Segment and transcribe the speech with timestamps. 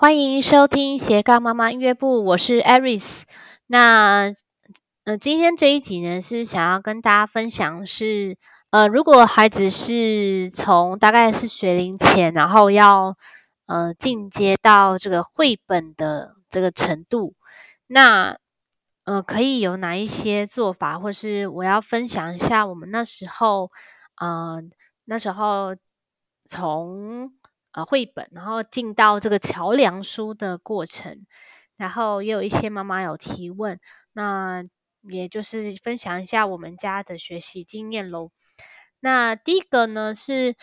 [0.00, 3.22] 欢迎收听斜杠妈妈音乐部，我是 Aris。
[3.66, 4.32] 那
[5.02, 8.38] 呃，今天这一集呢，是想要跟大家分享是
[8.70, 13.16] 呃，如果孩子是从大概是学龄前，然后要
[13.66, 17.34] 呃进阶到这个绘本的这个程度，
[17.88, 18.38] 那
[19.04, 23.72] 呃可以有哪一些做法，或是我要分享一下我们那时候
[24.20, 24.62] 呃
[25.06, 25.74] 那时候
[26.46, 27.32] 从。
[27.78, 31.24] 呃，绘本，然后进到这个桥梁书的过程，
[31.76, 33.78] 然后也有一些妈妈有提问，
[34.14, 34.64] 那
[35.02, 38.32] 也就是分享一下我们家的学习经验喽。
[38.98, 40.56] 那第一个呢是，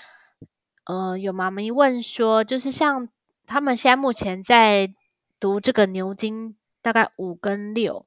[0.83, 3.07] 呃，有妈咪问说，就是像
[3.47, 4.93] 他们现在目前在
[5.39, 8.05] 读这个牛津，大概五跟六，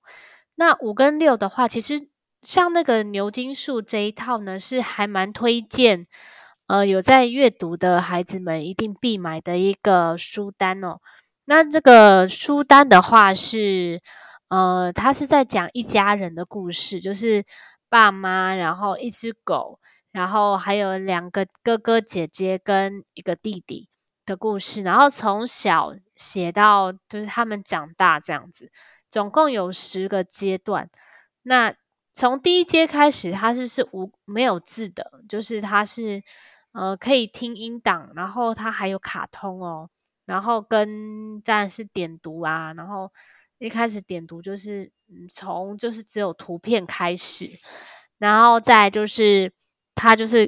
[0.56, 2.10] 那五跟六的话，其实
[2.42, 6.06] 像那个牛津树这一套呢，是还蛮推荐。
[6.68, 10.98] 呃，有在阅读的孩子们一定必买的一个书单哦。
[11.46, 14.02] 那这个书单的话是，
[14.48, 17.42] 呃，它是在讲一家人的故事，就是
[17.88, 19.80] 爸妈，然后一只狗，
[20.12, 23.88] 然后还有两个哥哥姐姐跟一个弟弟
[24.26, 28.70] 的故事，然后从小写到就是他们长大这样子，
[29.08, 30.90] 总共有十个阶段。
[31.44, 31.74] 那
[32.14, 36.22] 从第一阶开始，它是是无没有字的，就是它是。
[36.78, 39.90] 呃，可以听音档，然后它还有卡通哦，
[40.26, 43.12] 然后跟当然是点读啊，然后
[43.58, 44.88] 一开始点读就是
[45.28, 47.50] 从就是只有图片开始，
[48.18, 49.52] 然后再就是
[49.96, 50.46] 它就是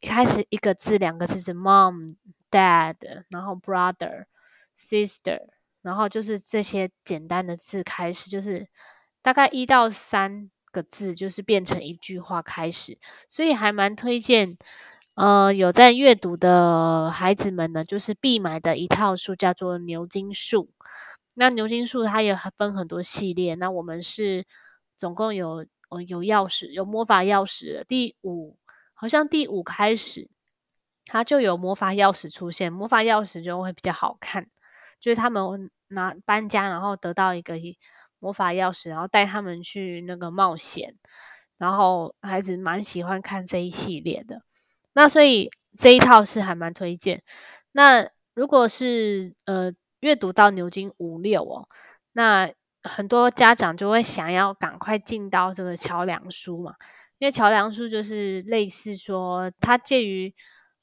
[0.00, 2.16] 一开始一个字两个字是 mom
[2.50, 2.96] dad，
[3.28, 4.24] 然后 brother
[4.76, 5.38] sister，
[5.82, 8.66] 然后就是这些简单的字开始，就是
[9.22, 14.58] 大概一到三个字就是变成一句话开始，所以还蛮推荐。
[15.18, 20.66] 呃，有在阅读的孩子们呢，就是必买的一套书，叫做《牛津树》。
[21.34, 24.46] 那《牛津树》它也分很多系列，那我们是
[24.96, 27.84] 总共有呃有钥匙，有魔法钥匙。
[27.88, 28.56] 第五，
[28.94, 30.30] 好像第五开始，
[31.04, 34.46] 它就有魔法钥匙出现，魔法钥匙就会比较好看，
[35.00, 37.56] 就是他们拿搬家，然后得到一个
[38.20, 40.94] 魔法钥匙，然后带他们去那个冒险，
[41.56, 44.42] 然后孩子蛮喜欢看这一系列的。
[44.98, 47.22] 那所以这一套是还蛮推荐。
[47.70, 48.04] 那
[48.34, 51.68] 如果是呃阅读到牛津五六哦，
[52.14, 52.50] 那
[52.82, 56.74] 很多家长就会想要赶快进到这个桥梁书嘛，
[57.20, 60.34] 因为桥梁书就是类似说它介于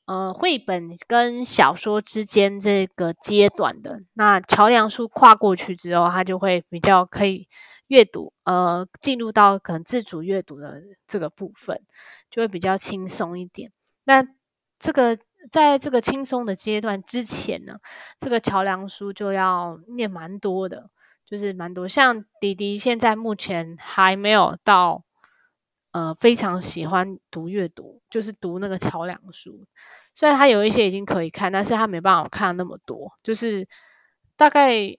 [0.06, 4.00] 呃绘本跟小说之间这个阶段的。
[4.14, 7.50] 那桥梁书跨过去之后，它就会比较可以
[7.88, 11.82] 阅读，呃，进入到可能自主阅读的这个部分，
[12.30, 13.74] 就会比较轻松一点。
[14.06, 14.26] 那
[14.80, 15.18] 这个
[15.52, 17.78] 在这个轻松的阶段之前呢，
[18.20, 20.90] 这个桥梁书就要念蛮多的，
[21.26, 21.88] 就是蛮多。
[21.88, 25.04] 像弟弟现在目前还没有到，
[25.92, 29.66] 呃，非常喜欢读阅读，就是读那个桥梁书。
[30.16, 33.68] 虽然他有一些已经可以看，但是他没办法看那么多，就是
[34.36, 34.98] 大概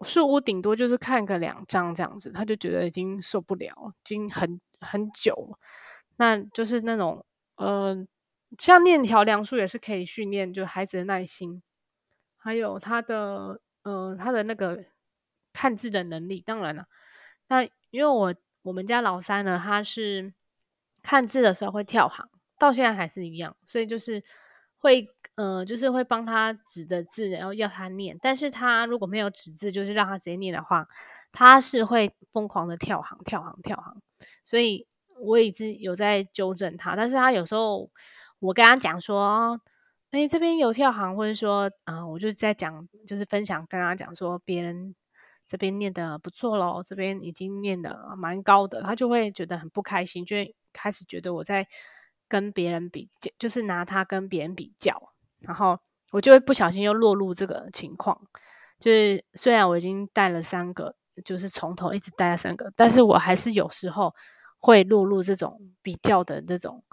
[0.00, 5.56] 书屋顶多就是看个两章这样子，他就觉得已经受不了，已经很很久。
[6.16, 7.24] 那就是那种，
[7.56, 8.06] 嗯、呃。
[8.56, 11.62] 像念桥梁书也是可以训练，就孩子的耐心，
[12.38, 14.86] 还有他的呃他的那个
[15.52, 16.40] 看字的能力。
[16.40, 16.86] 当然了，
[17.48, 20.32] 那因为我我们家老三呢，他是
[21.02, 22.26] 看字的时候会跳行，
[22.58, 24.24] 到现在还是一样，所以就是
[24.78, 28.18] 会呃就是会帮他指的字，然后要他念。
[28.22, 30.88] 但是他如果没有指字，就是让他直接念的话，
[31.32, 34.00] 他是会疯狂的跳行、跳行、跳行。
[34.42, 34.86] 所以
[35.20, 37.90] 我一直有在纠正他，但是他有时候。
[38.40, 39.60] 我跟他讲说，
[40.10, 44.94] 哎，这边有跳行，或者说，啊、我就在讲，就是分享，跟他讲说，别人
[45.46, 51.66] 这边念的不错咯，这边已经念的蛮高的，他就会觉得很不开心，就会开始觉得我在
[52.28, 55.78] 跟别人比较，就是拿他跟别人比较，然后
[56.12, 58.20] 我就会不小心又落入这个情况，
[58.78, 60.94] 就是虽然我已经带了三个，
[61.24, 64.14] 就是从头一直带了三个，但是我还是有时候
[64.58, 66.84] 会落入这种比较的这种。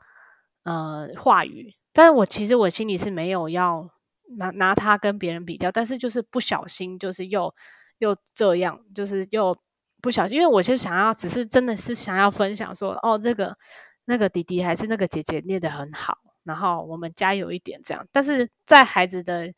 [0.66, 3.88] 呃，话语，但是我其实我心里是没有要
[4.40, 7.54] 拿拿他跟别人比较，但是就是不小心，就是又
[8.00, 9.56] 又这样，就是又
[10.02, 13.56] 不小心，因为我就想要，只是真的是想要分享说，哦，这个
[14.06, 19.54] 那个弟弟还是那个姐姐念得很好，然后我们加油一点这样，但是在孩子的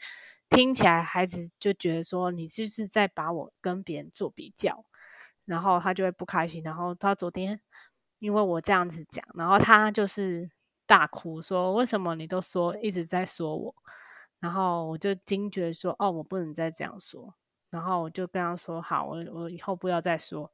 [0.50, 4.84] 听起来，孩子就觉得说你就是在把我跟别人做比较，
[5.46, 7.62] 然后他就会不开心，然后他昨天
[8.20, 10.50] 因为我这样子讲，然后他就是。
[10.88, 13.76] 大哭说：“为什么你都说一直在说我？
[14.40, 17.36] 然后我就惊觉说，哦，我不能再这样说。
[17.70, 20.52] 然后我就跟他说，好，我我以后不要再说，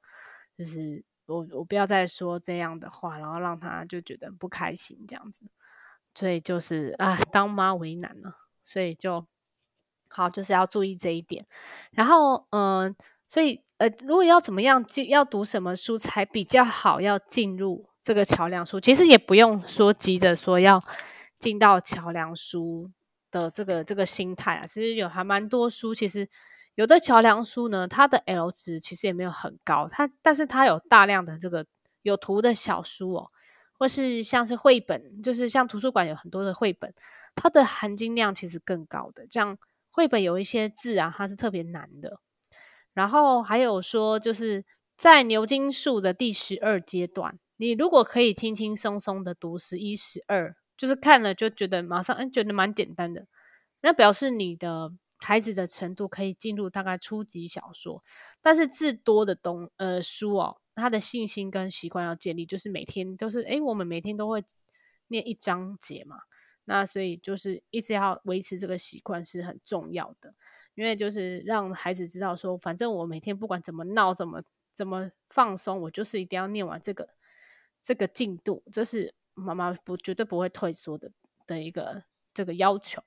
[0.58, 5.46] 就是我我不要再说这样的话，然后让他就觉得不开心这样子。
[6.16, 9.26] 所以就是啊，当妈为难了，所以就
[10.08, 11.46] 好，就是要注意这一点。
[11.92, 12.96] 然后嗯、
[13.28, 20.84] 所以呃，如果要怎么样就，要读什么书才比较好，要进入这个桥梁书，其实也不用说急着说要
[21.40, 22.92] 进到桥梁书
[23.32, 24.68] 的这个这个心态啊。
[24.68, 26.30] 其实有还蛮多书，其实
[26.76, 31.66] 有的桥梁书呢，它的 L 值其实也没有很高，它但是它有大量的这个
[32.02, 33.32] 有图的小书哦。
[33.76, 36.94] 或是像是绘本，就是像图书馆有很多的绘本，
[37.36, 39.26] 它的含金量其实更高的。
[39.30, 39.58] 像
[39.92, 42.20] 绘本有一些字啊，它是特别难的。
[42.94, 44.64] 然后还有说，就是
[44.96, 53.28] 在牛津树的第十二阶段，你如果可以轻轻松松的读十一、十二，就是看了就觉得马上，嗯，觉得蛮简单的，
[53.82, 58.04] 那表示你的孩子的程度可以进入大概初级小说。
[58.42, 60.58] 但是字多的东呃书哦。
[60.76, 64.44] 他的信心跟习惯要建立，就是每天都是诶，我们每天都会
[65.10, 66.22] 念一章节嘛，
[66.66, 70.34] 那所以就是一直要维持这个习惯是很重要的，
[70.74, 74.42] 因为就是让孩子知道说，反正我每天不管怎么闹，怎么
[74.74, 77.08] 怎么放松，我就是一定要念完这个
[77.84, 81.12] 这个进度，这是妈妈不绝对不会退缩的
[81.46, 82.04] 的一个
[82.34, 83.04] 这个要求。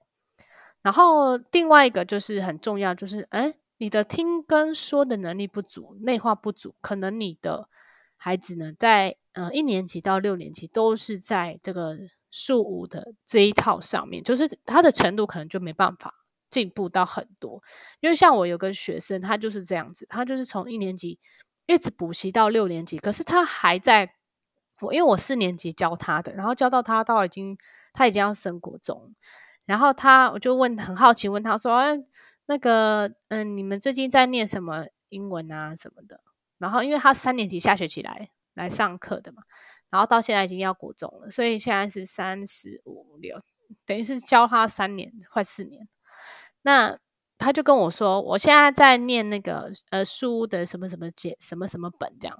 [0.82, 3.56] 然后另外一个就是很重要，就是诶。
[3.78, 7.68] 你的听跟说的能力不足，内化不足，可能你的
[8.16, 11.94] 孩子呢，在呃一年级到六年级都是在这个
[12.30, 17.62] 数五的这一套上面，就是他的程度可能就没办法进步到很多。
[18.00, 21.18] 因为像我有个学生，他就是这样子，他就是从一年级
[21.66, 24.10] 一直补习到六年级，可是他还在
[24.80, 27.56] 我，因为我四年级教他的，然后教到他到已经
[27.92, 29.14] 他已经要升国中，
[29.64, 31.82] 然后他我就问很好奇问他说。
[32.48, 36.20] 那个，嗯，你们最近在念什么英文啊什么的？
[36.58, 39.42] 然后，因为他三年级下学期来来上课的嘛，
[39.90, 43.42] 然后到现在已经要国中了，所以现在是三十五六，
[43.84, 45.88] 等于是教他三年，快四年。
[46.62, 46.96] 那
[47.36, 52.38] 他就跟我说，我现在在念那个呃书的什么什么解什么什么本这样。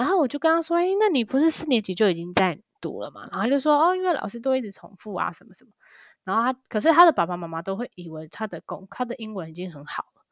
[0.00, 3.28] 然后我就跟他说，哎，那你不是四年级就已经在读了嘛？
[3.30, 5.70] 然后他就说，哦，因为老师都一直重复啊，什么什么。
[6.24, 10.22] 然后他，可是他的爸爸妈妈都会以为他的功，他的英文已经很好了，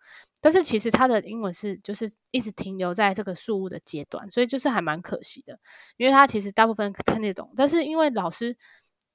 [0.41, 5.59] 但是其实他的英文是就是一直停留在这个数物的阶段，所以就是还蛮可惜的，
[5.97, 8.57] 因为他其实大部分看得懂，但是因为老师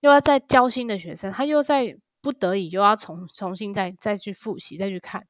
[0.02, 5.26] 又要在教新的学生，他又在不得已又要重重新再再去复习再去看，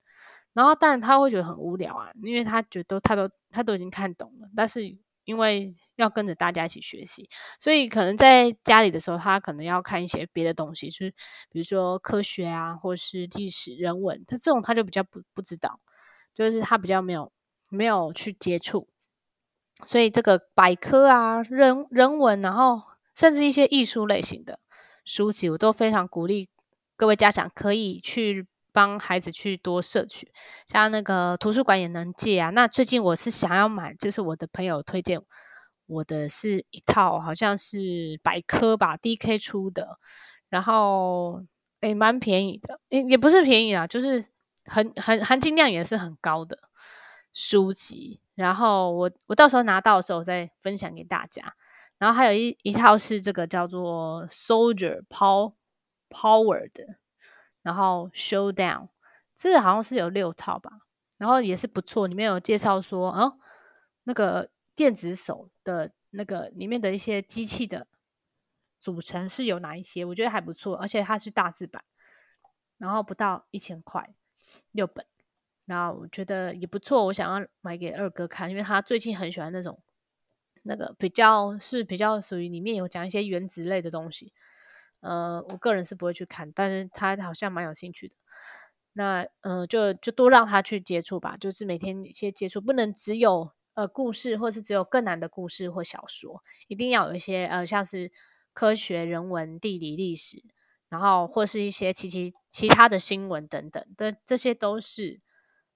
[0.54, 4.82] 然后但他会觉得很无聊啊，因为他觉得他都他都已经看懂了，但是
[5.26, 5.76] 因为。
[5.96, 7.30] 要跟着大家一起学习，
[7.60, 11.12] 所以可能在家里的时候，他可能要看一些别的东西，就是
[11.52, 15.80] 比如说科学啊，或是历史、人文，他这种他就比较不不知道，
[16.34, 17.32] 就是他比较没有
[17.70, 18.90] 没有去接触，
[19.86, 22.82] 所以这个百科啊、人人文，然后
[23.16, 24.60] 甚至一些艺术类型的
[25.06, 26.50] 书籍，我都非常鼓励
[26.98, 30.30] 各位家长可以去帮孩子去多摄取，
[30.68, 32.50] 像那个图书馆也能借啊。
[32.50, 35.22] 那最近我是想要买，就是我的朋友推荐。
[35.86, 40.00] 我的是一套，好像是百科吧，DK 出的，
[40.50, 41.44] 然后
[41.82, 44.26] 诶，蛮便宜的，也，也不是便宜啊，就是
[44.66, 46.58] 很很含金量也是很高的
[47.34, 48.22] 书籍。
[48.34, 51.54] 然后我我到时候拿到的时候再分享给大家。
[52.00, 55.54] 然后还有一一套是这个叫做 Soldier Power
[56.10, 56.96] Power 的，
[57.64, 58.90] 然后 Showdown，
[59.36, 60.82] 这个好像是有六套吧，
[61.18, 63.40] 然后也是不错，里面有介绍说，哦，
[64.04, 64.52] 那个。
[64.76, 67.86] 电子手的那个里面的一些机器的
[68.82, 70.04] 组成是有哪一些？
[70.04, 71.84] 我觉得还不错，而且它是大字版，
[72.80, 74.16] 然后不到一千块
[74.72, 75.06] 六本，
[75.66, 77.06] 那我觉得也不错。
[77.06, 79.80] 我想要买给二哥看，因为他最近很喜欢那种
[80.64, 84.34] 那个比较是比较属于里面有讲一些原子类的东西。
[85.04, 88.16] 呃，我个人是不会去看，但是他好像蛮有兴趣的。
[88.94, 93.52] 那呃，就就多让他去接触吧，就是每天一些接触，不能只有。
[93.76, 98.12] 呃，故事或是只有更难的故事或小说，一定要有一些呃，像是
[98.54, 100.44] 科学、人文、地理、历史，
[100.90, 105.22] 然后或是一些其其其他的新闻等等的，这些都是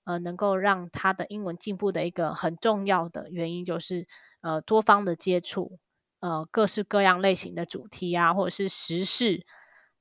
[0.04, 4.08] 呃能够让他的英文进步的一个很重要的原因，就是
[4.42, 5.80] 呃多方的接触，
[6.28, 9.46] 呃各式各样类型的主题啊，或者是时事，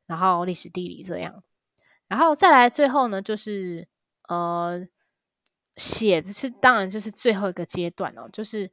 [0.07, 1.41] 然后历史、地理这样，
[2.09, 3.87] 然后再来最后呢，就是
[4.29, 4.87] 呃。
[5.79, 8.71] 写的是当然就是最后一个阶段哦，就是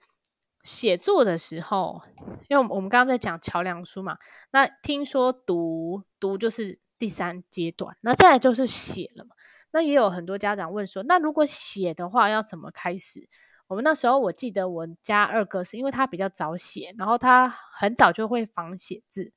[0.62, 2.02] 写作的时候，
[2.48, 4.18] 因为我们刚刚在讲桥梁书嘛，
[4.52, 7.98] 那听说读读就是第三阶段。
[8.00, 9.36] 那再来就是写了嘛。
[9.74, 13.28] 那也有很多家长问说，那如果写的话要怎么开始？
[13.74, 19.34] 我们那时候我记得我家二哥是因为他比较早写，然后他很早就会仿写字。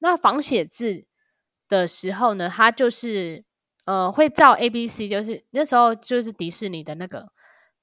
[0.00, 1.06] 那仿写字
[1.68, 3.44] 的时候呢，他就是
[3.84, 7.28] 呃会照 A B C，就是那时候就是迪士尼的那个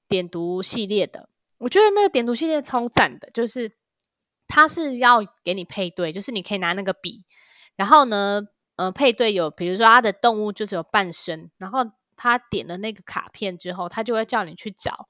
[0.06, 1.30] 点读系列的。
[1.56, 3.72] 我觉得那个点读系列超赞的，就是
[4.46, 7.24] 他是要给你配对，就是你可以拿那个笔，
[7.74, 8.42] 然后呢，
[8.76, 11.80] 呃，配对有比如说他的动物就只有半身，然后
[12.16, 15.08] 他点了那个卡片之后，他就会叫你去找。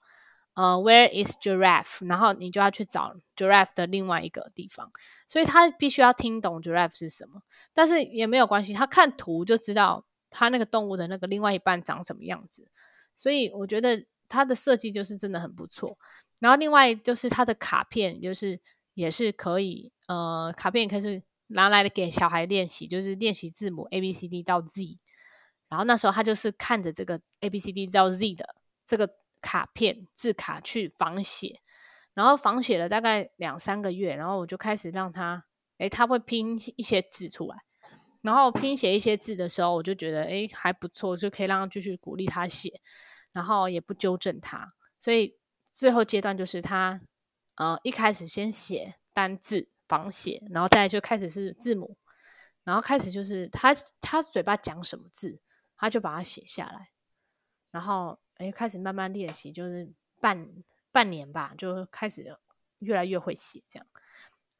[0.57, 2.07] 呃、，Where is giraffe？
[2.09, 4.91] 然后你就要去找 giraffe 的另外一个地方，
[5.29, 7.43] 所以他必须要听懂 giraffe 是什么。
[7.75, 12.69] 但是也没有关系，他看图就知道他那个动物的那个另外一半长什么样子。
[13.15, 15.99] 所以我觉得他的设计就是真的很不错。
[16.41, 18.59] 然后另外就是他的卡片，就是
[18.95, 24.99] 也是可以，呃，卡片也可以是拿来给小孩练习，就是练习字母 A B C D 到 Z。
[25.69, 28.55] 然后那时候他就是看着这个 A B C D 到 Z 的
[28.87, 29.17] 这个。
[29.47, 31.61] 卡片字卡去仿写，
[32.15, 35.45] 然后仿写了大概两三个月，然后我就开始让他，
[35.79, 37.57] 诶，他会拼一些字出来，
[38.23, 42.81] 然后拼写一些字的时候，我就觉得诶还不错，就可以让他继续鼓励他写，
[43.31, 45.38] 然后也不纠正他，所以
[45.73, 47.00] 最后阶段就是他，
[47.55, 51.97] 呃，一开始先写单字仿写，然后再就开始是字母，
[52.65, 55.38] 然后开始就是他他嘴巴讲什么字，
[55.76, 56.91] 他就把它写下来，
[57.71, 58.19] 然后。
[58.37, 59.90] 哎，开始慢慢练习，就是
[60.21, 60.49] 半
[60.93, 62.37] 半年吧，就开始
[62.81, 63.87] 越来越会写这样。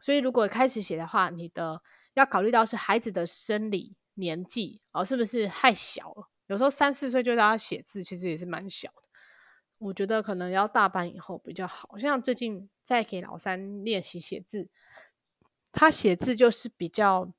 [0.01, 1.83] 所以如果开始写的话，你的
[2.15, 6.31] 要考虑到是孩子的生理年纪哦，是不是太小了？
[6.47, 9.09] 有时候三四岁就让他写字，其实也是蛮小的。
[9.79, 11.99] 我觉得可能要大班以后比较好。
[11.99, 14.71] 像最近在给老三练习写字，
[15.73, 17.31] 他写字就是比较，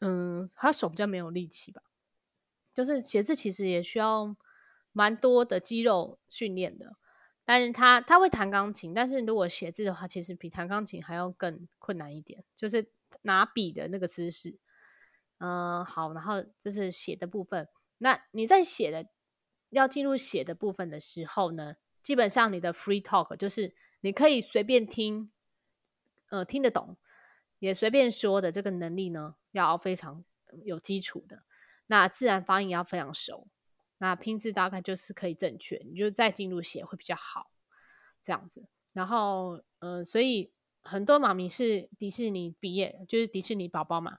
[0.00, 1.82] 嗯，他手比较没有力气吧，
[2.72, 4.36] 就是写字其实也需要。
[4.92, 6.96] 蛮多的肌肉训练的，
[7.44, 12.90] 但是他他会弹钢琴，但是如果写字的话，其实比弹钢琴还要更困难一点，就是
[13.22, 14.58] 拿笔的那个姿势。
[15.38, 17.68] 嗯、好，然后这是写的部分。
[17.98, 19.08] 那你在写的
[19.70, 25.30] 要进入写的部分的时候呢，基本上你的 free talk 就是你可以随便听，
[26.28, 26.96] 呃，听得懂，
[27.58, 30.24] 也随便说的这个能力呢，要非常
[30.64, 31.44] 有基础的。
[31.86, 33.48] 那自然发音要非常熟。
[34.02, 37.50] 那拼字大概就是可以正确，你就再进入写会比较好，
[38.22, 38.66] 这样子。
[38.94, 40.50] 然后，呃，所以
[40.82, 44.16] 很多妈咪是迪士尼毕业，就是迪士尼宝宝嘛。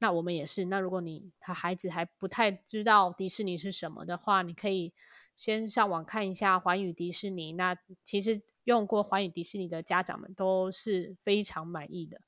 [0.00, 0.66] 那我们也是。
[0.66, 4.92] 那如果你他孩子还不太知道迪士尼是什么的话，你可以
[5.34, 7.52] 先上网看一下环宇迪士尼。
[7.52, 7.74] 那
[8.04, 12.20] 其实用过环宇迪士尼的家长们都是非常满意的，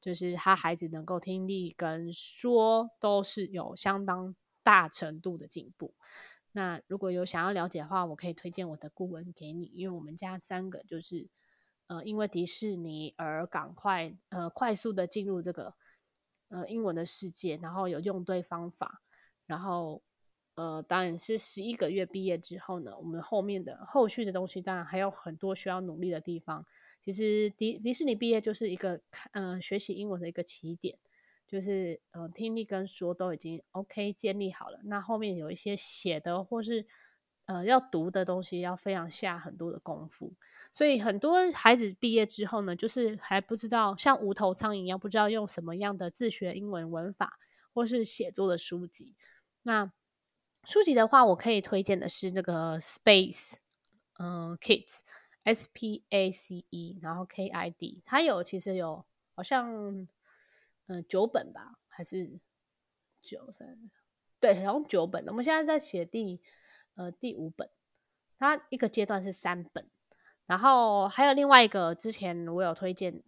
[0.00, 5.94] 就是他孩子能够听力跟说都是有相当大程度的进步。
[6.52, 11.28] 那如果有想要了解的话，我可以推荐我的顾问给你，因为我们家三个就是，
[11.86, 15.74] 呃，因为迪士尼而赶快呃快速的进入这个
[16.48, 19.00] 呃英文的世界，然后有用对方法，
[19.46, 20.02] 然后
[20.54, 26.66] 呃当然是十一个月毕业之后呢，我们后面的后续的东西当然还有很多需要努力的地方。
[27.02, 29.00] 其实迪迪士尼毕业就是一个
[29.32, 30.98] 嗯、呃、学习英文的一个起点。
[31.52, 36.86] 就是呃，听力跟说都已经 OK 建立好了，那后面有一些写的或是
[37.44, 40.32] 呃要读的东西，要非常下很多的功夫。
[40.72, 47.38] 所以很多孩子毕业之后呢，就是还不知道像无头苍蝇一样，不知道用什么样的自学英文文法
[47.74, 49.14] 或是写作的书籍。
[49.64, 49.92] 那
[50.64, 53.56] 书籍的话，我可以推荐的是那个 Space，
[54.18, 59.04] 嗯、Kids，S P A C E，然后 K I D，它有其实有
[59.34, 60.08] 好像。
[60.86, 62.38] 嗯，九本吧，还是
[63.20, 63.90] 九三？
[64.40, 65.24] 对，好像九本。
[65.28, 66.40] 我们现在在写第
[66.94, 67.70] 呃第五本，
[68.38, 69.88] 它一个阶段是三本，
[70.46, 73.22] 然后还有另外一个，之前我有推荐，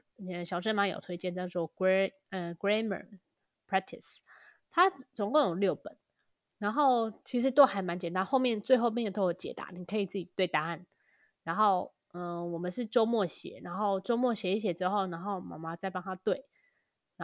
[0.44, 3.18] 小珍妈有推荐，叫做 Gra 呃 Grammar
[3.68, 4.18] Practice，
[4.70, 5.96] 它总共有六本，
[6.58, 10.84] 然后其实都还蛮简单，后面最后面都有解答，你可以自己对答案。
[11.44, 16.46] 然后嗯、我们是周末写，然后周末写一写之后，然后妈妈再帮他对。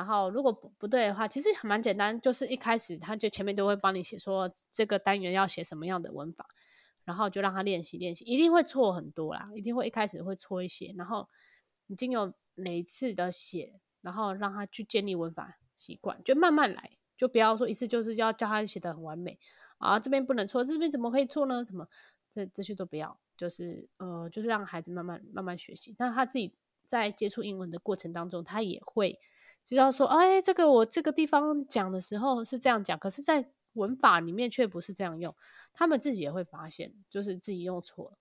[0.00, 6.47] 然后如果不不对的话，其实还蛮简单，就是一开始他就前面都会帮你写说这个单元要写什么样的文法，
[7.04, 11.28] 然后就让他练习练习，一定会错很多啦，一定会一开始会错一些，然后
[11.87, 19.38] 已经有每一次的写，然后让他去建立文法习惯，就慢慢来，就不要说一次就是要叫他写的很完美
[19.76, 21.62] 啊，这边不能错，这边怎么可以错呢？
[21.62, 21.87] 什么
[22.35, 26.54] 这这些都不要，就是呃，就是让孩子慢慢慢慢学习，但他自己
[26.87, 29.21] 在接触英文的过程当中，他也会。
[29.64, 35.35] 就要说，哎，这个我这个地方讲的时候是这样讲，可是，在文法里面却不是这样用，
[35.73, 38.19] 他们自己也会发现，就是自己用错了，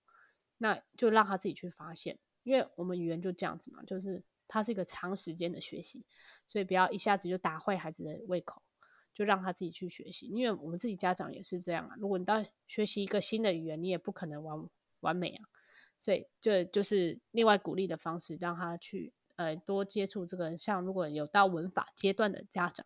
[0.58, 6.04] 那就让他自己去发现，因为我们语言就这样子嘛，就是它是一个长时间的学习，
[6.46, 8.62] 所以不要一下子就打坏孩子的胃口，
[9.12, 14.68] 就让他自己去学习，因为我们自己家长也是这样啊，如果你到学习一个新的语言，你也不可能完
[15.00, 15.48] 完美啊，
[16.00, 22.84] 所以这就是另外鼓励的方式，让他去呃多接触这个，像如果有到文法阶段的家长。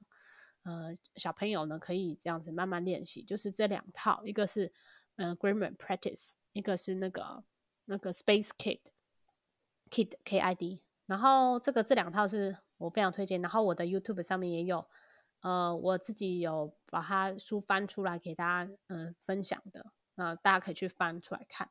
[0.62, 4.72] 呃，小朋友呢可以这样子慢慢练习，就是这两套，一个是
[5.16, 7.44] 呃 Grammar Practice，一个是那个
[7.84, 8.80] 那个 Space Kid
[9.90, 14.88] Kid K I D，然后这个这两套是我非常推荐，然后我的 YouTube 上面也有，
[15.42, 21.68] 呃，我自己有把它书翻出来给大家嗯、分享的，那、大家可以去翻出来看。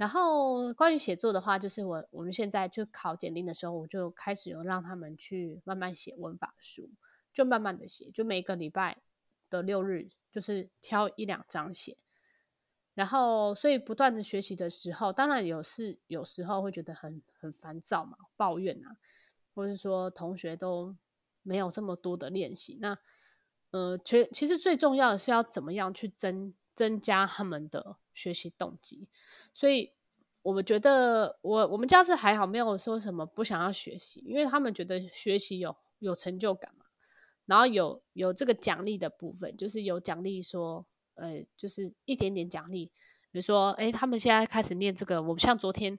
[0.00, 6.88] 然后关于写作的话，就是我我们现在就考检定的时候，我就开始有让他们去慢慢写文法书。
[7.34, 9.02] 就慢慢的写，就每个礼拜
[9.48, 11.96] 的六日，就是挑一两章写。
[12.94, 18.96] 然后，所以不断的学习的时候，当然有是有时候会觉得很很烦躁嘛，抱怨啊，
[19.54, 20.96] 或是说同学都
[21.42, 22.78] 没有这么多的练习。
[22.80, 22.98] 那
[23.70, 29.08] 呃，其其实最重要的是要怎么样去增增加他们的学习动机。
[29.54, 29.92] 所以
[30.42, 36.70] 我们觉得我我们家是还好，没有说什么不想要学习，因为他们觉得学习有有成就感。
[37.46, 42.86] 然后有有这个奖励的部分，就是有奖励说，呃，就是一点点奖励，
[43.32, 45.98] 比如说，哎，他们现在开始念这个，我们像昨天，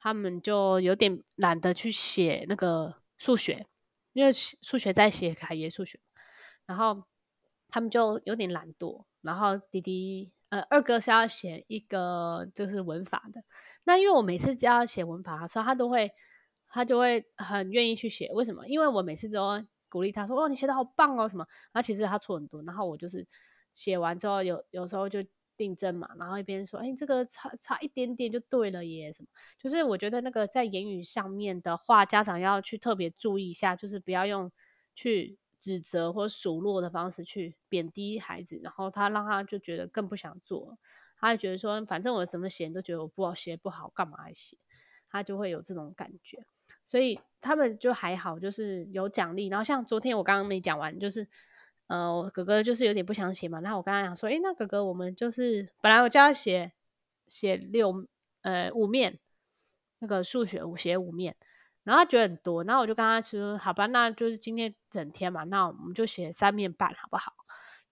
[0.00, 3.68] 他们就有点懒得去写那个数学，
[4.14, 6.00] 因为数学在写凯爷数学，
[6.66, 7.04] 然后
[7.68, 13.42] 他们就有点懒惰，然后弟弟，呃，二哥是要写一个就是文法的，
[13.84, 16.12] 那因为我每次只要写文法的时候，他都会，
[16.68, 18.68] 他就会很愿意去写，为什么？
[18.68, 19.64] 因为我每次都。
[19.92, 22.62] 鼓励他说：“哦，你写的好棒哦，什么？”然后其实他错很多。
[22.62, 23.26] 然后我就是
[23.72, 25.18] 写完之后有，有有时候就
[25.56, 29.28] 订正嘛，然后一边说：“哎，这个差差一点点就对了耶。”什么？
[29.58, 34.52] 就是我觉得那个在言语上面的话，家长要去特别注意一下，就是不要用
[34.94, 40.78] 去指责或数落的方式去贬低孩子，然后他让他就觉得更不想做，
[41.18, 44.56] 他就觉得说：“反正我怎么写都觉得我不好写不好，干嘛还写？”
[45.12, 46.44] 他就会有这种感觉。
[46.84, 49.48] 所以他们就还好，就是有奖励。
[49.48, 51.28] 然后像昨天我刚刚没讲完，就是
[51.88, 53.60] 呃，哥哥就是有点不想写嘛。
[53.60, 56.72] 然后我刚刚想说，诶，那哥哥，我们就是本来我叫他写
[57.26, 58.08] 写六
[58.42, 59.18] 呃五面
[59.98, 61.36] 那个数学五写五面，
[61.84, 62.64] 然后他觉得很多。
[62.64, 67.34] 然后我就跟他说，好吧，那就是今天整天嘛，那我们就写三面半，好不好？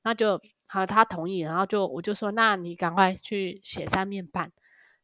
[0.03, 1.41] 那就好，他同意。
[1.41, 4.53] 然后就我就说，那你赶快去写三面半，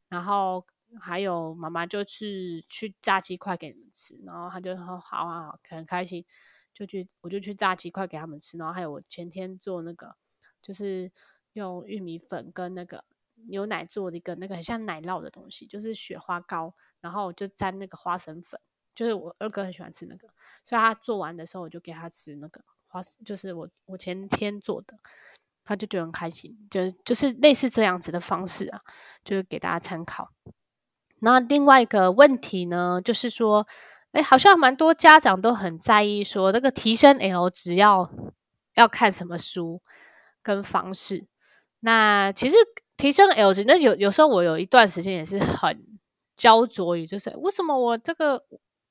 [0.09, 0.67] 然后。
[1.01, 6.25] 还有妈妈就去去炸鸡块给你们吃，然后他就说好啊好，很开心，
[6.73, 10.15] 就去我就去炸鸡块给他们吃，然后还有我前天做那个，
[10.63, 11.11] 就是
[11.55, 13.05] 用玉米粉跟那个
[13.49, 18.61] 牛奶做的一个那个很像奶酪的东西，就是雪花糕，然后就沾那个花生粉，
[18.95, 20.29] 就是我二哥很喜欢吃那个，
[20.65, 24.97] 所以他做完的时候我就给他吃那个花，就是我我前天做的，
[25.65, 28.81] 他就觉得很开心，就就是类似这样子的方式啊，
[29.25, 30.31] 就是给大家参考。
[31.21, 33.67] 那另外一个问题呢，就是说，
[34.13, 38.11] 哎，好像蛮多家长都很在意说，那个提升 L 值要
[38.75, 39.81] 要看什么书
[40.43, 41.27] 跟方式。
[41.81, 42.57] 那其实
[42.97, 45.85] 提升 L 值，那有有时候我有一段时间也是很
[46.37, 48.45] 焦灼于，就是为什么我这个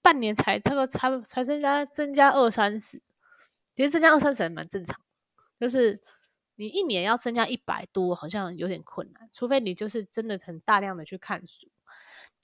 [0.03, 3.01] 半年才这个才才增加增加二三十，
[3.75, 4.99] 其实增加二三十还蛮正常，
[5.59, 5.99] 就是
[6.55, 11.69] 你一年要增加一百多，好像有点困难，除非你就是真的很大量的去看书。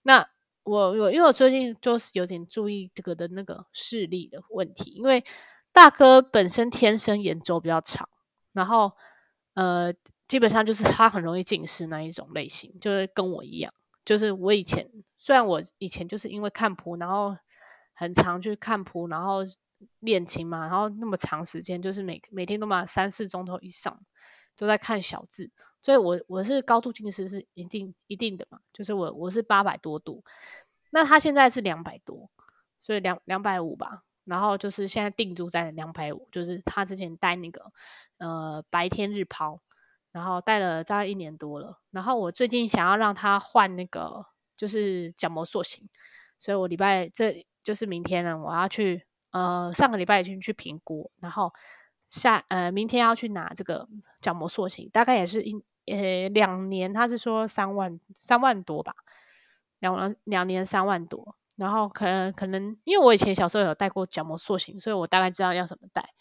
[0.03, 0.27] 那
[0.63, 5.23] 我我因为我最近就是有点注意这个的那个视力的问题，因为
[5.71, 8.07] 大哥本身天生眼轴比较长，
[8.53, 8.93] 然后
[9.55, 9.93] 呃
[10.27, 13.73] 基本上就是他很容易近视那一种类型，就是跟我一样，
[14.05, 17.35] 就是我以前虽然我以前就是因为看谱，然后
[17.99, 19.39] 很常去看谱，然后
[19.99, 23.99] 练琴嘛，然后那么长时间就是每每天都嘛三四钟头以上
[24.55, 25.51] 都在看小字。
[25.81, 30.23] 所以我，我我是高度近视是一定一定的嘛，就是我我是八百多度，
[30.91, 32.29] 那他现在是两百多，
[32.79, 37.69] 所以两两百五吧，然后就是现在定住在两百五，就是他之前戴那个
[38.19, 39.59] 呃白天日抛，
[40.13, 45.89] 然后戴了大概一年多了，然后我最近想要让他换那个就是角膜塑形，
[46.37, 51.53] 所以我礼拜这就是明天呢，我要去呃上个礼拜已经去评估，然后
[52.09, 53.87] 下呃明天要去拿这个
[54.21, 55.55] 角膜塑形，大概也是一。
[55.91, 58.93] 呃，两年他是说三万三万多吧，
[59.79, 66.13] 两两年三万多，然后可能可能因为我以前小时候有戴过角膜塑形，所以我大概知道要怎么戴。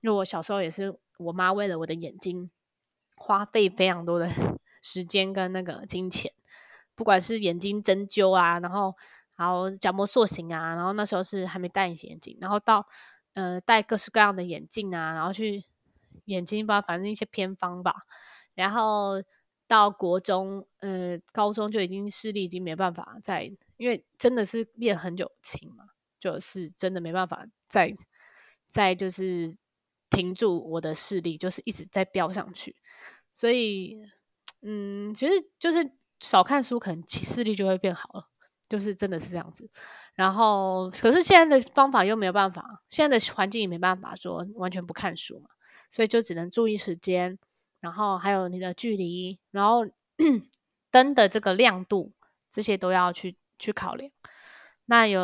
[0.00, 2.50] 因为我小时候也是我妈为了我的眼睛，
[3.14, 4.28] 花费非常多的
[4.82, 6.32] 时间跟那个金钱，
[6.96, 8.96] 不管是眼睛针灸啊，然后
[9.42, 12.86] 然后角膜塑形啊，然后那时候是还没戴隐形眼镜，然后到
[13.34, 15.64] 呃戴各式各样的眼镜啊，然后去
[16.26, 17.94] 眼睛吧，反正一些偏方吧，
[18.54, 19.22] 然后
[19.66, 23.44] 到国中呃高中就已经视力已经没办法再，
[23.76, 25.86] 因为真的是练很久琴嘛，
[26.20, 27.96] 就是真的没办法再
[28.68, 29.56] 再就是。
[30.14, 32.76] 停住我的视力，就是一直在飙上去，
[33.32, 33.96] 所以，
[34.60, 38.28] 嗯，其实就是少看书，可能视力就会变好了，
[38.72, 39.68] 就是真的是这样子。
[40.14, 45.50] 然后，可是现在的方法又没有办法，现在的环境也没办法说完全不看书嘛，
[45.90, 47.38] 所以就只能注意时间，
[47.80, 49.84] 然后还有你的距离，然后
[50.90, 52.12] 灯的这个亮度，
[52.48, 54.10] 这些都要去去考量。
[54.86, 55.20] 那有，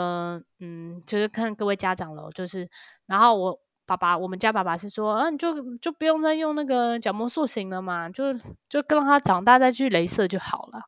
[0.59, 2.69] 嗯，就是看各位家长了，就是，
[3.07, 3.61] 然后我。
[3.89, 8.35] 爸爸，我们家爸爸是说，啊，你就就不用再用那个角膜塑形了嘛，就
[8.69, 10.79] 就让他长大再去镭射就好了。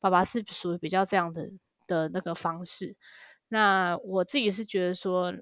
[0.00, 1.50] 爸爸是属于比较这样的
[1.92, 2.96] 的那个方式。
[3.48, 5.34] 那我自己是觉得说，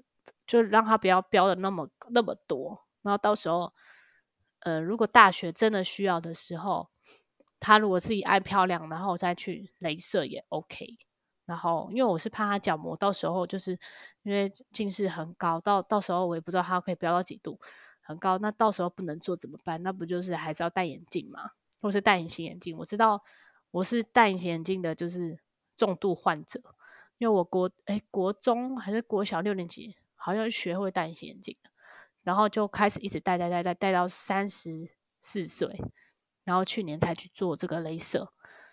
[0.45, 3.73] 就让他不要标的那么那么多，然后到时候，
[4.59, 6.89] 呃，如果大学真的需要的时候，
[7.59, 10.97] 他如果自己爱漂亮，然后再去镭射也 OK。
[11.45, 13.77] 然后，因为我是怕他角膜到时候就是
[14.23, 17.59] 因为近视很高，到到时候我也不知道他可以飙到几度，
[18.01, 19.81] 很高，那到时候不能做怎么办？
[19.83, 21.51] 那不就是还是要戴眼镜吗？
[21.81, 22.77] 或是戴隐形眼镜？
[22.77, 23.21] 我知道
[23.71, 25.39] 我是戴隐形眼镜的，就是
[25.81, 26.61] 重度患者，
[27.17, 31.57] 因为我国诶国中还是国小六年级，好像学会戴隐形眼镜，
[32.21, 34.91] 然后就开始一直戴戴戴戴戴到三十
[35.21, 35.81] 四岁，
[36.43, 38.31] 然后去年才去做这个镭射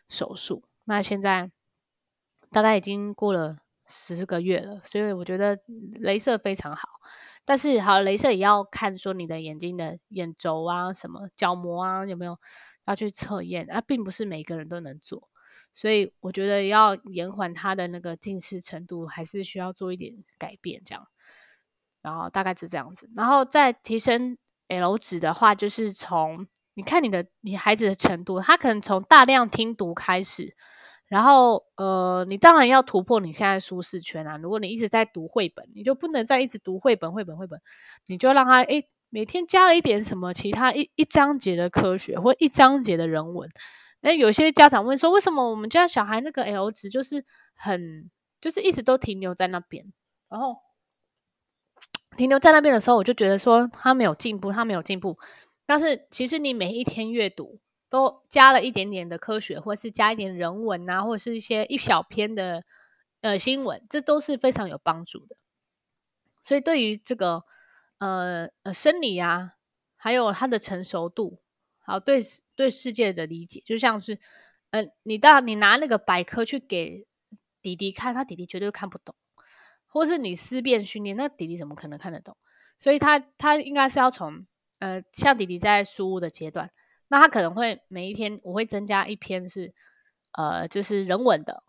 [0.09, 1.51] 手术，那现在。
[2.51, 5.55] 大概已经过了十个月了，所以我觉得
[6.01, 6.89] 镭射非常好。
[7.45, 12.39] 但是好，镭射也要看说你的眼睛的眼轴啊、什么角膜啊有没有
[12.87, 15.29] 要去测验啊，并不是每个人都能做。
[15.75, 21.07] 所以我觉得要延缓他的那个近视程度，还是需要做一点改变这样。
[22.03, 30.57] 然后大概是这样子，然后再提升 L 值的话，就是从你看你的你孩子的程度，他可能从大量听读开始。
[31.09, 34.37] 然后，呃，你当然要突破你现在舒适圈啊！
[34.37, 37.59] 如果你一直在读绘本，你就不能再一直读绘本、绘本、绘本，
[38.07, 43.49] 你就让他诶每天加了一点什么其他一一章节的科学或一章节的人文。
[44.03, 49.93] 诶有些家长问说，为什么我们家小孩那个 L 值就是很，就是一直都停留在那边？
[50.29, 50.57] 然后
[52.17, 55.19] 停留在那边的时候，我就觉得说他没有进步，他没有进步。
[55.67, 57.61] 但是其实你每一天阅读。
[57.91, 62.63] 都加了一点点的科学，或是加一点人文啊，或者是一些一小篇的
[63.23, 65.39] 呃新闻，这都是非常有帮助的。
[66.43, 67.45] 所以对于这个
[67.97, 69.55] 呃呃生理啊，
[69.97, 71.41] 还有他的成熟度，
[71.89, 72.21] 好对
[72.55, 74.21] 对世界的理解，就像是
[74.71, 77.07] 呃你到你拿那个百科去给
[77.63, 79.15] 弟弟看，他弟弟绝对看不懂，
[79.87, 82.37] 或是你思辨训练，那弟弟怎么可能看得懂？
[82.79, 84.47] 所以他他应该是要从
[84.79, 86.71] 呃像弟弟在书屋的阶段。
[87.11, 89.73] 那他可能会每一天我会增加一篇是，
[90.33, 91.63] 呃，就是人文的，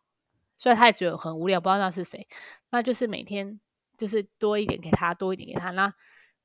[0.57, 2.27] 所以他也觉得很无聊，不知道那是谁。
[2.71, 3.57] 那就是每天
[3.97, 5.71] 就是多一点给他，多一点给他。
[5.71, 5.93] 那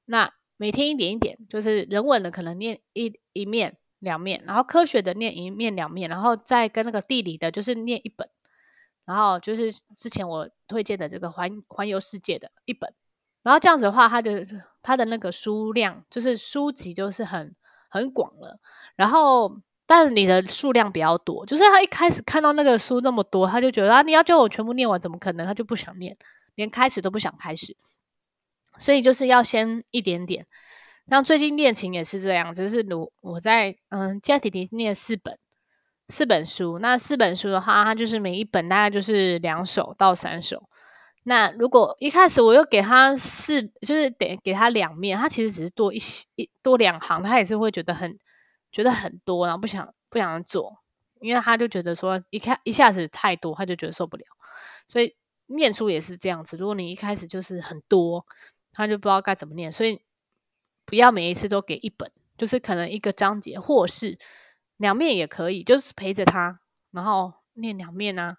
[0.04, 0.32] 那
[0.64, 8.27] 每天一点一点，就是人文的可能念一一面两面，然后科学的念一面两面，然后再跟那个地理的，就是念一本。
[9.05, 12.90] 然后就是之前我推荐的这个环环游世界的一本。
[13.42, 14.46] 然后这样子的话，他的
[14.81, 17.55] 他的那个书量就是书籍就是很。
[17.94, 18.59] 很广了，
[18.96, 25.46] 然后但你的数量比较多，就是他一开始看到那个书那么多，他就觉得啊，你要叫我全部念完，怎么可能？
[25.46, 26.16] 他就不想念，
[26.57, 27.77] 连开始都不想开始。
[28.78, 30.46] 所以就是要先一点点。
[31.06, 35.38] 那最近练琴也是这样，就是如我在嗯，家弟弟念四本
[36.08, 40.68] 四本书，那四本书的话，他就是每一本大概就是两首到三首。
[41.24, 48.18] 那如果一开始我又给他四，就是得给他两面，他其实只是多一些一多两行，他也是会觉得很
[48.70, 50.78] 觉得很多，然后不想不想做，
[51.20, 54.24] 因为他就觉得说一开一下子太多，他就觉得受不了。
[54.87, 58.26] 所以念书也是这样子，如果你一开始就是很多，
[58.74, 59.72] 他就不知道该怎么念。
[59.72, 60.02] 所以
[60.84, 64.18] 不要每一次都给一本，就是可能一个章节，或是
[64.76, 66.60] 两面也可以，就是陪着他，
[66.90, 68.37] 然后念两面啊。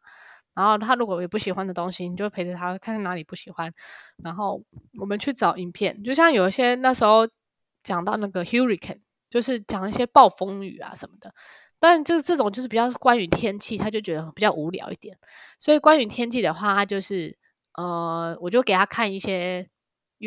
[0.53, 3.73] 然后他如果有不喜欢的东西，你就陪着他看看哪里不喜欢。
[4.23, 4.63] 然后
[4.99, 7.27] 我们去找影片，就像有一些那时候
[7.83, 11.33] 讲到那个 hurricane，就是讲一些暴风雨啊什么的。
[11.77, 15.17] 但就是这种就是比较关于天气，他就觉得比较无聊一点。
[15.59, 17.37] 所以关于天气的话，他就是
[17.73, 19.69] 呃，我就给他看一些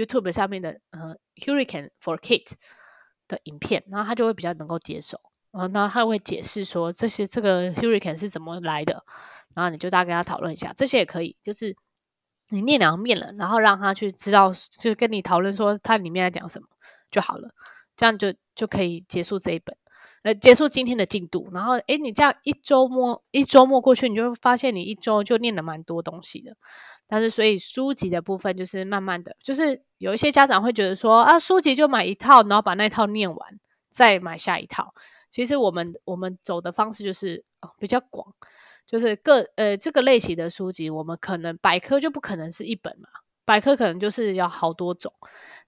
[0.04, 2.52] YouTube 上面的呃 hurricane for kids
[3.26, 5.20] 的影片，然后他就会比较能够接受。
[5.52, 9.02] 呃，那他会解释说这些这个 hurricane 是怎么来的，
[9.54, 11.74] 然后你就大概跟他讨论一下，这些也可以，就是
[12.50, 16.68] 你念两遍了，然后让他去知道，就跟你讨论说它里面在讲什么
[17.10, 17.54] 就好了，
[17.96, 19.74] 这样就就可以结束这一本，
[20.22, 21.48] 呃，结束今天的进度。
[21.52, 26.56] 然后，诶，你这样一周末一周末过去，你就会发现你一周就念了蛮多东西的。
[27.06, 34.92] 但是，所以书籍的部分就是慢慢的，就是有一些家长会觉得说啊，书籍就买一套，然后把那套念完，再买下一套。
[35.30, 38.34] 其实我们我们走的方式就是哦比较广，
[38.86, 43.08] 就是各呃这个类型的书籍，我们可能百科就不可能是一本嘛，
[43.44, 45.12] 百科可能就是要好多种，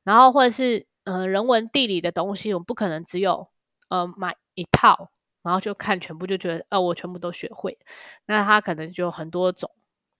[0.03, 3.49] 然后或者是呃人文地理的东西，我们不可能只有
[3.91, 5.11] 呃买一套，
[5.43, 7.79] 然后就看全部就觉得呃我全部都学会，
[8.27, 9.71] 那它可能就很多种。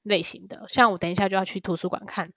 [0.05, 2.33] 类型的，像我等一下就要去图书馆看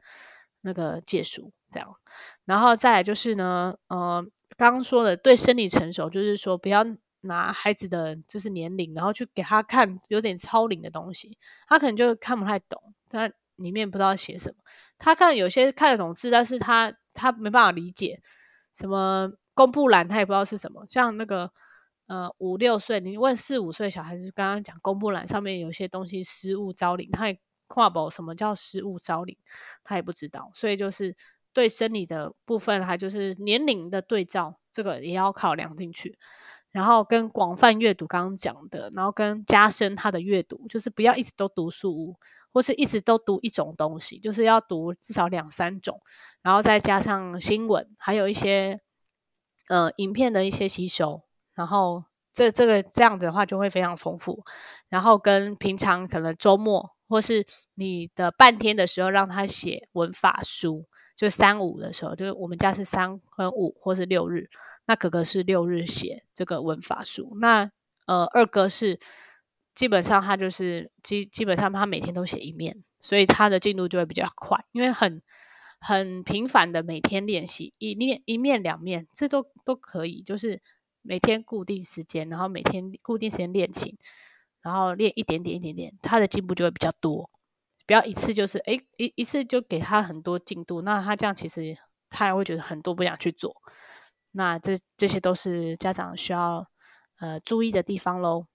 [0.63, 1.95] 那个借书，这样，
[2.43, 4.21] 然后再来就是呢，呃，
[4.57, 6.85] 刚刚说的对生理成熟，就是说不要
[7.21, 14.57] 拿孩子的就是年龄，然后去给他看有点超龄的东西，他可能就看不太懂，他里面不知道写什么，
[14.97, 18.21] 他看有些看得懂字，但是他他没办法理解
[18.75, 21.51] 什么公布栏，他也不知道是什么，像那个。
[22.05, 29.37] 呃，五六岁，你问四五岁小孩子，刚刚讲公布栏上面有些东西失物招领，他也跨不什么叫失物招领，
[29.85, 31.15] 他也不知道，所以就是
[31.53, 36.19] 对生理的部分，还就是年龄的对照，这个也要考量进去。
[36.71, 42.13] 然后跟广泛阅读刚刚讲的，然后跟加深他的阅读，就是不要一直都读书，
[42.51, 46.01] 或是一直都读一种东西，就是要读至少两三种，
[46.41, 48.81] 然后再加上新闻，还有一些
[49.73, 51.23] 呃影片的一些吸收。
[51.55, 54.43] 然后这这个这样子的话就会非常丰富，
[54.89, 64.49] 然后跟平常可能周末或是你的半天的时候，让他写文法书，就三五的时候，就是我们家是三跟五或是六日，
[64.85, 67.69] 那哥哥是六日写这个文法书，那
[68.07, 68.99] 呃二哥是
[69.75, 75.21] 基本上他就是基基本上他每天都写一面，所以他的进度就会比较快，因为很
[75.83, 80.61] 很频繁的每天练习一面一面两面，这都都可以，就是。
[81.05, 83.97] 每天固定时间，然后每天固定时间练琴，
[84.61, 87.29] 然后练一点点一点点，他的进步就会比较多。
[87.85, 91.77] 不要一次就是诶一一次就给他很多进度，那他这样其实
[92.09, 93.53] 他也会觉得很多不想去做。
[94.31, 96.65] 那这这些都是家长需要
[97.19, 98.45] 呃注意的地方喽。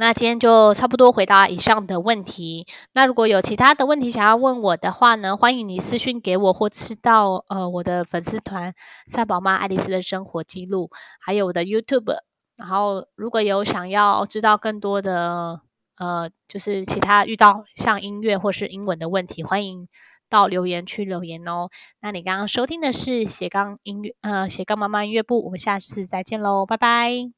[0.00, 2.64] 那今天就差不多回答以上的问题。
[2.92, 8.72] 那如果有其他的问题想要问我的话呢，欢迎你私讯给我，或者是到呃我的粉丝团
[9.10, 10.88] “赛宝妈爱丽丝的生活记录”，
[11.20, 12.16] 还有我的 YouTube。
[12.56, 15.60] 然后如果有想要知道更多的
[15.98, 19.88] 呃，就是其他遇到像音乐或是英文的问题，欢迎
[20.30, 21.70] 到留言区留言哦。
[22.00, 27.37] 那你刚刚收听的是斜杠音乐呃斜杠妈妈音乐部，我们下次再见喽，拜拜。